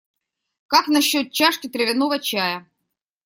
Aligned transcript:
Как 0.65 0.87
насчет 0.87 1.31
чашки 1.31 1.69
травяного 1.69 2.17
чая? 2.17 2.67